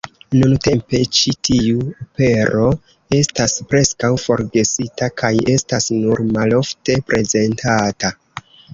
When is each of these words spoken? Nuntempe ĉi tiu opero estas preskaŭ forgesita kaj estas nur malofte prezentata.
Nuntempe 0.35 1.01
ĉi 1.17 1.33
tiu 1.49 1.83
opero 2.05 2.65
estas 3.19 3.55
preskaŭ 3.75 4.11
forgesita 4.25 5.13
kaj 5.23 5.35
estas 5.57 5.95
nur 6.03 6.27
malofte 6.35 7.01
prezentata. 7.13 8.17